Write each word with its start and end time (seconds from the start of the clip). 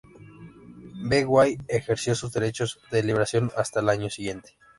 Vee-Jay 1.03 1.59
ejerció 1.67 2.15
sus 2.15 2.33
derechos 2.33 2.79
de 2.89 3.03
liberación 3.03 3.51
hasta 3.55 3.81
el 3.81 3.89
año 3.89 4.09
siguiente. 4.09 4.57